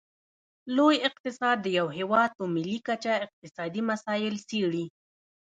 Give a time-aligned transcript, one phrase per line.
[0.75, 4.85] لوی اقتصاد د یو هیواد په ملي کچه اقتصادي مسایل څیړي